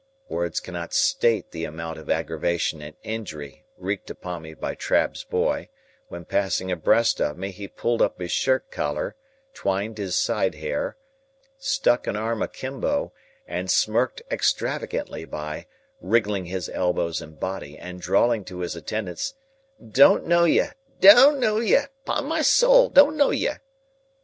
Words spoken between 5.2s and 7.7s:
boy, when passing abreast of me, he